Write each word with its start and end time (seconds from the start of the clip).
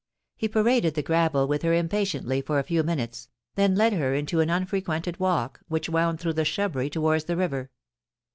He 0.35 0.47
paraded 0.47 0.95
the 0.95 1.03
gravel 1.03 1.47
with 1.47 1.61
her 1.61 1.75
impatiently 1.75 2.41
for 2.41 2.57
a 2.57 2.63
few 2.63 2.81
minutes, 2.81 3.29
then 3.53 3.75
led 3.75 3.93
her 3.93 4.15
into 4.15 4.39
an 4.39 4.49
unfrequented 4.49 5.19
walk 5.19 5.59
which 5.67 5.89
wound 5.89 6.19
through 6.19 6.33
the 6.33 6.43
shrubbery 6.43 6.89
towards 6.89 7.25
the 7.25 7.37
river. 7.37 7.69